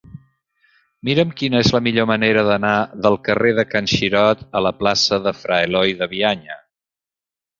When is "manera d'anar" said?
2.11-2.71